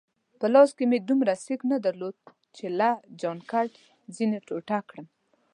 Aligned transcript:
په 0.39 0.45
لاس 0.53 0.69
مې 0.89 0.97
دومره 1.09 1.33
سېک 1.43 1.61
نه 1.71 1.77
درلود 1.85 2.15
چي 2.55 2.65
له 2.79 2.89
جانکټ 3.21 3.71
ځینې 4.15 4.37
ټوټه 4.47 4.79
کړم. 4.89 5.05